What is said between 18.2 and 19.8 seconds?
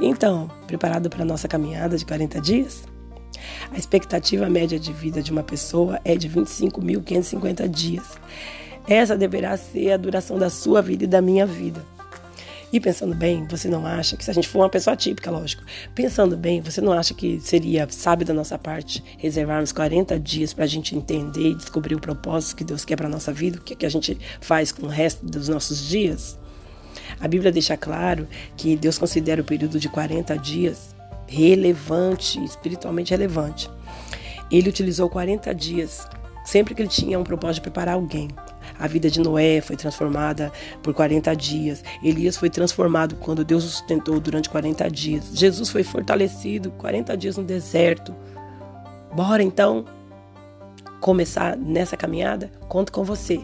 da nossa parte reservarmos